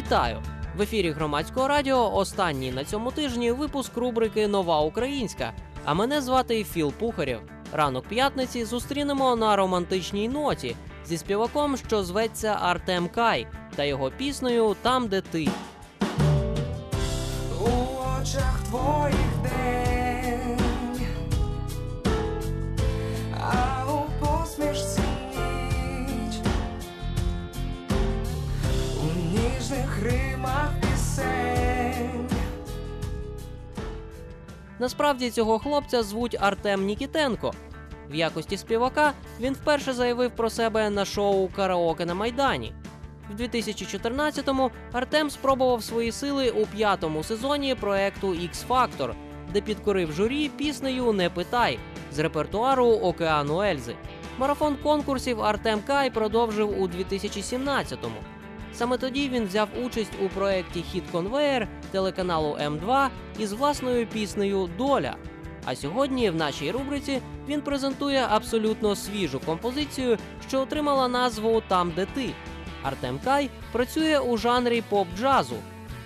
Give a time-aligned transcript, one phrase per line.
[0.00, 0.42] Вітаю!
[0.76, 2.14] В ефірі громадського радіо.
[2.14, 5.52] Останній на цьому тижні випуск рубрики Нова Українська.
[5.84, 7.40] А мене звати Філ Пухарєв.
[7.72, 10.76] Ранок п'ятниці зустрінемо на романтичній ноті
[11.06, 15.48] зі співаком, що зветься Артем Кай, та його піснею Там, де ти.
[17.60, 17.64] У
[18.20, 19.29] очах твоїх
[34.80, 37.52] Насправді цього хлопця звуть Артем Нікітенко.
[38.10, 42.72] В якості співака він вперше заявив про себе на шоу Караоке на Майдані.
[43.30, 49.14] В 2014-му Артем спробував свої сили у п'ятому сезоні проекту X Factor,
[49.52, 51.78] де підкорив журі піснею Не питай
[52.12, 53.94] з репертуару Океану Ельзи.
[54.38, 58.39] Марафон конкурсів Артем Кай продовжив у 2017-му.
[58.74, 65.16] Саме тоді він взяв участь у проєкті Хіт Конвеєр телеканалу М2 із власною піснею Доля.
[65.64, 72.06] А сьогодні в нашій рубриці він презентує абсолютно свіжу композицію, що отримала назву Там, де
[72.06, 72.30] ти.
[72.82, 75.56] Артем Кай працює у жанрі поп-джазу.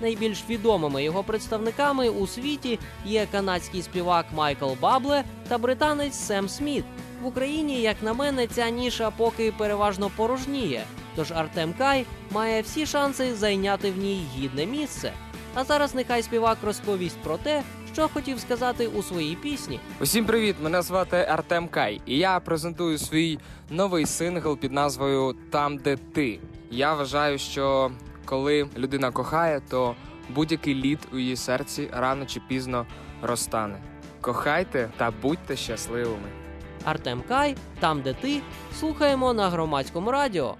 [0.00, 6.84] Найбільш відомими його представниками у світі є канадський співак Майкл Бабле та британець Сем Сміт.
[7.22, 10.84] В Україні, як на мене, ця ніша поки переважно порожніє.
[11.18, 15.12] Тож Артем Кай має всі шанси зайняти в ній гідне місце.
[15.54, 19.80] А зараз нехай співак розповість про те, що хотів сказати у своїй пісні.
[20.00, 20.56] Усім привіт!
[20.62, 23.38] Мене звати Артем Кай, і я презентую свій
[23.70, 26.40] новий сингл під назвою Там, де ти.
[26.70, 27.90] Я вважаю, що
[28.24, 29.94] коли людина кохає, то
[30.28, 32.86] будь-який лід у її серці рано чи пізно
[33.22, 33.78] розтане.
[34.20, 36.28] Кохайте та будьте щасливими.
[36.84, 38.40] Артем Кай, там, де ти,
[38.78, 40.56] слухаємо на громадському радіо.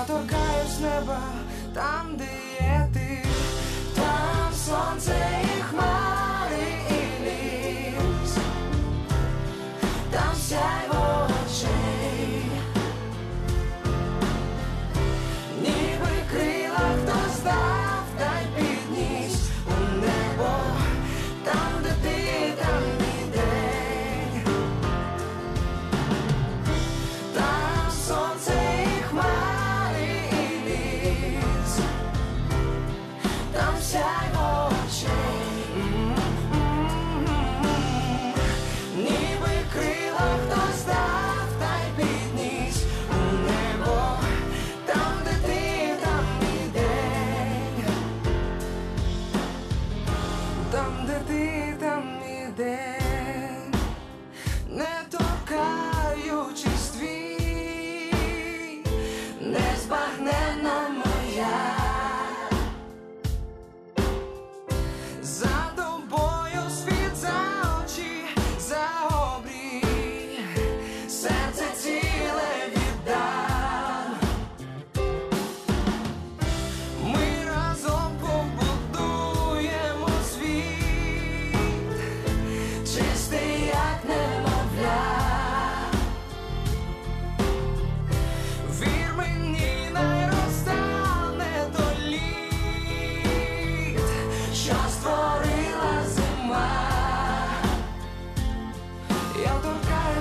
[0.00, 1.18] Я торкаюсь неба
[1.74, 2.39] там, де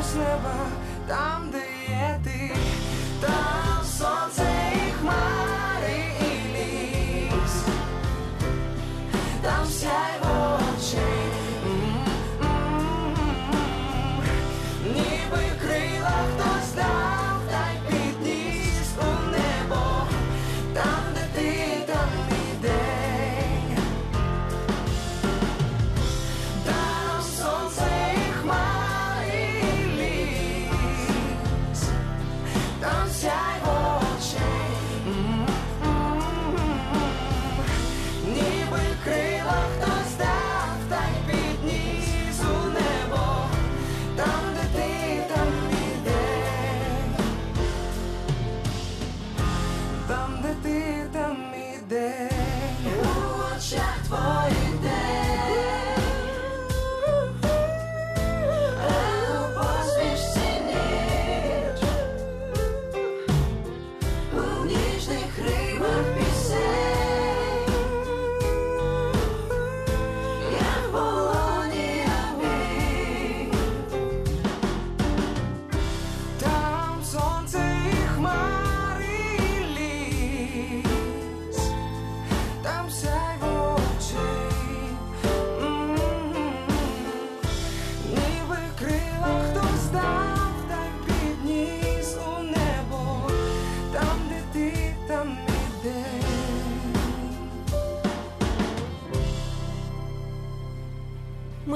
[0.10, 1.39] торкаюсь неба
[54.10, 54.59] for.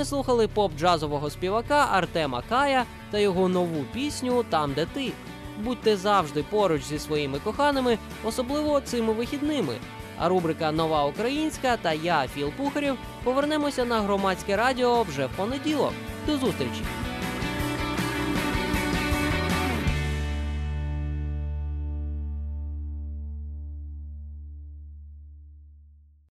[0.05, 5.11] Слухали поп-джазового співака Артема Кая та його нову пісню Там, де ти.
[5.59, 9.75] Будьте завжди поруч зі своїми коханими, особливо цими вихідними.
[10.19, 15.93] А рубрика Нова Українська та я, Філ Пухарєв, повернемося на громадське радіо вже в понеділок.
[16.27, 16.81] До зустрічі!